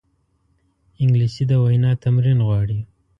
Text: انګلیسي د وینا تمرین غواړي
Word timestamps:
انګلیسي 1.01 1.43
د 1.47 1.51
وینا 1.63 1.91
تمرین 2.03 2.39
غواړي 2.47 2.79